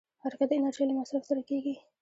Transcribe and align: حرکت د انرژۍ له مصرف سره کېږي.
حرکت 0.23 0.47
د 0.49 0.51
انرژۍ 0.57 0.83
له 0.87 0.93
مصرف 0.99 1.23
سره 1.29 1.41
کېږي. 1.49 1.73